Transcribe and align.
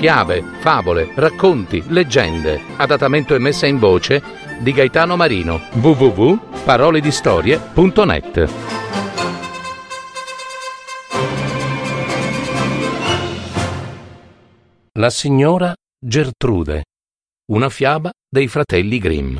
fiabe, 0.00 0.42
favole, 0.60 1.12
racconti, 1.14 1.84
leggende, 1.88 2.58
adattamento 2.78 3.34
e 3.34 3.38
messa 3.38 3.66
in 3.66 3.78
voce 3.78 4.22
di 4.58 4.72
Gaetano 4.72 5.14
Marino. 5.14 5.60
www.paroledistorie.net 5.74 8.50
La 14.92 15.10
signora 15.10 15.74
Gertrude. 16.02 16.84
Una 17.52 17.68
fiaba 17.68 18.10
dei 18.26 18.48
fratelli 18.48 18.98
Grimm. 18.98 19.38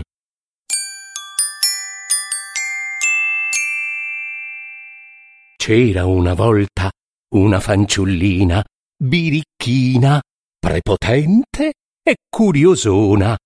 C'era 5.57 6.05
una 6.05 6.35
volta 6.35 6.91
una 7.35 7.61
fanciullina 7.61 8.63
birichina, 9.03 10.21
prepotente 10.61 11.73
e 12.03 12.17
curiosona. 12.29 13.37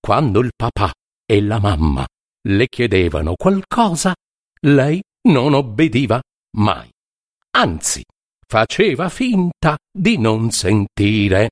Quando 0.00 0.40
il 0.40 0.52
papà 0.56 0.92
e 1.26 1.42
la 1.42 1.58
mamma 1.58 2.06
le 2.48 2.68
chiedevano 2.68 3.34
qualcosa, 3.34 4.14
lei 4.62 5.02
non 5.28 5.54
obbediva 5.54 6.20
mai. 6.56 6.88
Anzi, 7.54 8.02
faceva 8.46 9.08
finta 9.08 9.76
di 9.90 10.18
non 10.18 10.50
sentire. 10.50 11.50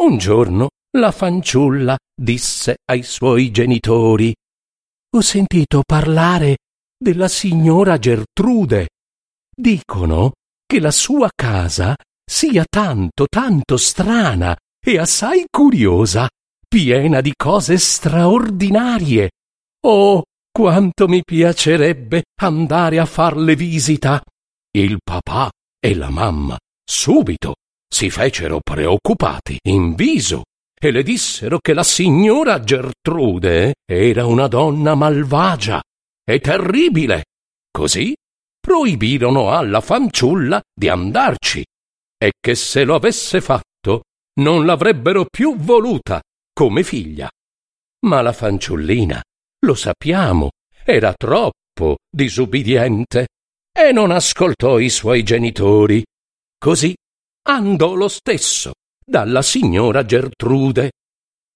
Un 0.00 0.18
giorno 0.18 0.68
la 0.96 1.12
fanciulla 1.12 1.96
disse 2.14 2.78
ai 2.86 3.02
suoi 3.02 3.50
genitori 3.50 4.34
Ho 5.14 5.20
sentito 5.20 5.82
parlare 5.84 6.58
della 6.98 7.28
signora 7.28 7.98
Gertrude. 7.98 8.88
Dicono 9.54 10.32
che 10.66 10.80
la 10.80 10.90
sua 10.90 11.30
casa 11.34 11.94
sia 12.28 12.64
tanto, 12.68 13.26
tanto 13.28 13.76
strana 13.76 14.56
e 14.84 14.98
assai 14.98 15.46
curiosa, 15.48 16.28
piena 16.68 17.20
di 17.20 17.32
cose 17.36 17.78
straordinarie. 17.78 19.30
Oh, 19.86 20.24
quanto 20.50 21.06
mi 21.06 21.22
piacerebbe 21.22 22.24
andare 22.40 22.98
a 22.98 23.06
farle 23.06 23.54
visita. 23.54 24.20
Il 24.76 24.98
papà 25.02 25.50
e 25.78 25.94
la 25.94 26.10
mamma 26.10 26.58
subito 26.84 27.54
si 27.88 28.10
fecero 28.10 28.60
preoccupati 28.62 29.58
in 29.68 29.94
viso 29.94 30.44
e 30.78 30.90
le 30.90 31.02
dissero 31.02 31.58
che 31.58 31.72
la 31.72 31.84
signora 31.84 32.60
Gertrude 32.60 33.74
era 33.86 34.26
una 34.26 34.48
donna 34.48 34.94
malvagia 34.94 35.80
e 36.24 36.40
terribile. 36.40 37.24
Così 37.70 38.14
proibirono 38.60 39.50
alla 39.50 39.80
fanciulla 39.80 40.60
di 40.74 40.88
andarci 40.88 41.64
e 42.18 42.32
che 42.40 42.54
se 42.54 42.84
lo 42.84 42.94
avesse 42.94 43.40
fatto 43.40 44.04
non 44.40 44.64
l'avrebbero 44.64 45.26
più 45.26 45.56
voluta 45.56 46.20
come 46.52 46.82
figlia. 46.82 47.30
Ma 48.06 48.20
la 48.22 48.32
fanciullina, 48.32 49.22
lo 49.64 49.74
sappiamo, 49.74 50.50
era 50.84 51.12
troppo 51.14 51.96
disubbidiente 52.08 53.28
e 53.72 53.92
non 53.92 54.10
ascoltò 54.10 54.78
i 54.78 54.88
suoi 54.88 55.22
genitori. 55.22 56.04
Così 56.58 56.94
andò 57.48 57.94
lo 57.94 58.08
stesso 58.08 58.72
dalla 59.04 59.42
signora 59.42 60.04
Gertrude. 60.04 60.92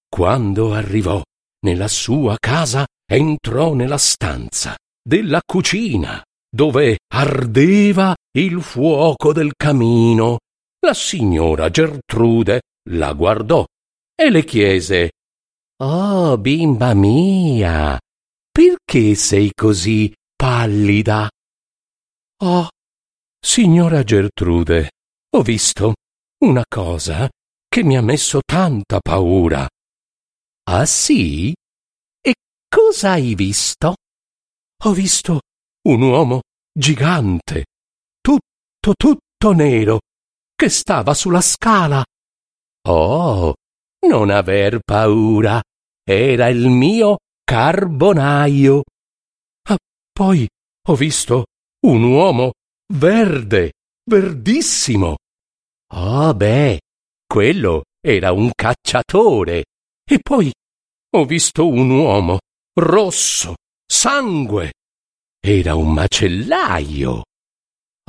Quando 0.09 0.75
arrivò 0.75 1.23
nella 1.63 1.89
sua 1.89 2.37
casa, 2.39 2.87
entrò 3.11 3.75
nella 3.75 3.99
stanza 3.99 4.77
della 5.03 5.41
cucina, 5.45 6.23
dove 6.49 6.99
ardeva 7.13 8.15
il 8.37 8.63
fuoco 8.63 9.33
del 9.33 9.53
camino 9.57 10.39
la 10.83 10.95
signora 10.95 11.69
Gertrude 11.69 12.63
la 12.91 13.13
guardò 13.13 13.65
e 14.15 14.31
le 14.31 14.45
chiese 14.45 15.11
Oh, 15.83 16.37
bimba 16.37 16.93
mia, 16.93 17.99
perché 18.51 19.15
sei 19.15 19.51
così 19.55 20.13
pallida? 20.37 21.31
Oh, 22.43 22.69
signora 23.43 24.03
Gertrude, 24.03 24.91
ho 25.35 25.43
visto 25.43 25.95
una 26.45 26.63
cosa 26.69 27.31
che 27.67 27.83
mi 27.83 27.97
ha 27.97 28.03
messo 28.03 28.41
tanta 28.45 29.01
paura. 29.01 29.67
Ah 30.69 30.85
sì? 30.85 31.55
E 32.21 32.35
cosa 32.69 33.13
hai 33.13 33.35
visto? 33.35 33.95
Ho 34.85 34.93
visto 34.93 35.41
un 35.89 36.03
uomo 36.03 36.41
gigante, 36.73 37.65
tutto, 38.21 38.95
tutto 38.97 39.53
nero, 39.53 40.01
che 40.61 40.69
stava 40.69 41.15
sulla 41.15 41.41
scala. 41.41 42.05
Oh, 42.87 43.55
non 44.07 44.29
aver 44.29 44.81
paura. 44.85 45.63
Era 46.05 46.49
il 46.49 46.69
mio 46.69 47.17
carbonaio. 47.43 48.83
Ah, 49.71 49.79
poi 50.13 50.47
ho 50.87 50.95
visto 50.95 51.47
un 51.87 52.03
uomo 52.03 52.53
verde, 52.93 53.73
verdissimo. 54.05 55.17
Oh, 55.95 56.35
beh, 56.35 56.79
quello 57.27 57.85
era 57.99 58.33
un 58.33 58.51
cacciatore. 58.55 59.65
E 60.05 60.19
poi 60.19 60.53
ho 61.17 61.25
visto 61.25 61.67
un 61.69 61.89
uomo 61.89 62.39
rosso, 62.79 63.55
sangue. 63.91 64.75
Era 65.43 65.75
un 65.75 65.95
macellaio. 65.95 67.23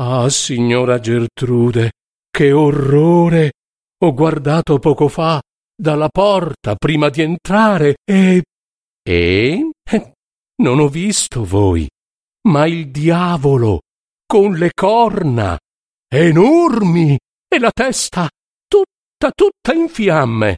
Ah, 0.01 0.29
signora 0.29 0.99
Gertrude, 0.99 1.91
che 2.41 2.51
orrore! 2.51 3.51
Ho 4.03 4.15
guardato 4.15 4.79
poco 4.79 5.07
fa 5.07 5.39
dalla 5.75 6.09
porta 6.09 6.73
prima 6.73 7.09
di 7.09 7.21
entrare 7.21 7.97
e. 8.03 8.41
E? 9.07 9.69
Eh, 9.83 10.13
non 10.63 10.79
ho 10.79 10.87
visto 10.87 11.45
voi, 11.45 11.87
ma 12.47 12.65
il 12.65 12.89
diavolo 12.89 13.81
con 14.25 14.53
le 14.53 14.71
corna 14.73 15.55
enormi 16.07 17.15
e 17.47 17.59
la 17.59 17.69
testa 17.71 18.27
tutta, 18.67 19.31
tutta 19.35 19.73
in 19.73 19.87
fiamme. 19.87 20.57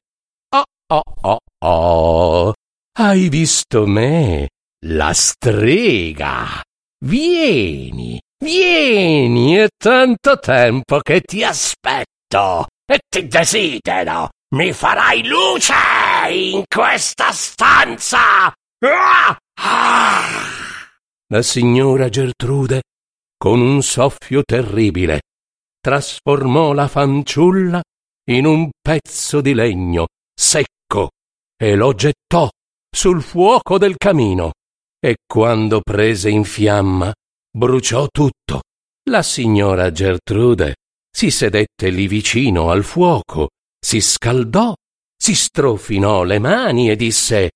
Oh, 0.55 0.63
oh, 0.93 1.03
oh, 1.21 1.39
oh. 1.65 2.53
Hai 2.97 3.27
visto 3.27 3.85
me, 3.85 4.47
la 4.85 5.11
strega? 5.11 6.61
Vieni, 7.03 8.21
Vieni, 8.43 9.53
è 9.53 9.69
tanto 9.77 10.37
tempo 10.37 10.99
che 10.99 11.21
ti 11.21 11.45
aspetto 11.45 12.67
e 12.85 12.99
ti 13.07 13.25
desidero. 13.25 14.31
Mi 14.55 14.73
farai 14.73 15.25
luce 15.25 15.73
in 16.29 16.65
questa 16.67 17.31
stanza. 17.31 18.51
La 18.81 19.37
signora 21.41 22.09
Gertrude, 22.09 22.81
con 23.37 23.61
un 23.61 23.81
soffio 23.81 24.43
terribile, 24.43 25.21
trasformò 25.79 26.73
la 26.73 26.89
fanciulla 26.89 27.81
in 28.29 28.45
un 28.45 28.71
pezzo 28.81 29.39
di 29.39 29.53
legno 29.53 30.07
secco 30.35 31.11
e 31.55 31.75
lo 31.75 31.93
gettò 31.93 32.49
sul 32.93 33.21
fuoco 33.21 33.77
del 33.77 33.95
camino. 33.95 34.51
E 34.99 35.15
quando 35.25 35.79
prese 35.81 36.29
in 36.29 36.43
fiamma, 36.43 37.13
bruciò 37.55 38.07
tutto. 38.11 38.61
La 39.09 39.21
signora 39.21 39.91
Gertrude 39.91 40.75
si 41.15 41.29
sedette 41.29 41.89
lì 41.89 42.07
vicino 42.07 42.71
al 42.71 42.83
fuoco, 42.83 43.49
si 43.79 44.01
scaldò, 44.01 44.73
si 45.15 45.35
strofinò 45.35 46.23
le 46.23 46.39
mani 46.39 46.89
e 46.89 46.95
disse 46.95 47.51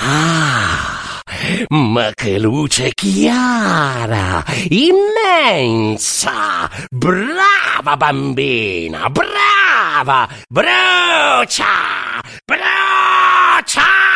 Ah, 0.00 1.20
ma 1.68 2.10
che 2.12 2.38
luce 2.38 2.90
chiara, 2.92 4.44
immensa! 4.68 6.68
Brava 6.90 7.96
bambina, 7.96 9.08
brava! 9.10 10.28
Brucia! 10.48 12.20
Brucia! 12.44 14.15